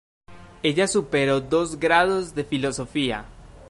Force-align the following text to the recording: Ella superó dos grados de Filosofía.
Ella 0.63 0.87
superó 0.87 1.41
dos 1.41 1.79
grados 1.79 2.33
de 2.33 2.43
Filosofía. 2.43 3.25